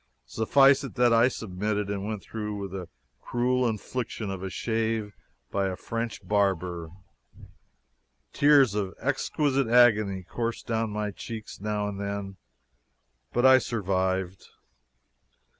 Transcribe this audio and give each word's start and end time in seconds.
Suffice 0.25 0.83
it 0.83 0.95
that 0.95 1.13
I 1.13 1.27
submitted 1.27 1.91
and 1.91 2.03
went 2.03 2.23
through 2.23 2.55
with 2.55 2.71
the 2.71 2.87
cruel 3.21 3.67
infliction 3.69 4.31
of 4.31 4.41
a 4.41 4.49
shave 4.49 5.13
by 5.51 5.67
a 5.67 5.75
French 5.75 6.27
barber; 6.27 6.89
tears 8.33 8.73
of 8.73 8.95
exquisite 8.99 9.67
agony 9.67 10.23
coursed 10.27 10.65
down 10.65 10.89
my 10.89 11.11
cheeks 11.11 11.61
now 11.61 11.87
and 11.87 12.01
then, 12.01 12.37
but 13.31 13.45
I 13.45 13.59
survived. 13.59 14.47